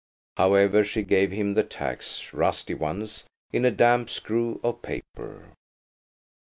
[0.35, 5.49] However, she gave him the tacks–rusty ones, in a damp screw of paper.